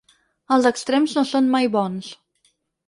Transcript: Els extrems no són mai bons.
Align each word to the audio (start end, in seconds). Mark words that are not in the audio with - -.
Els 0.55 0.69
extrems 0.71 1.15
no 1.19 1.25
són 1.35 1.53
mai 1.59 1.73
bons. 1.79 2.13